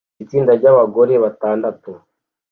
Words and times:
Itsinda 0.23 0.51
ry'abagore 0.59 1.13
batandatu 1.23 1.91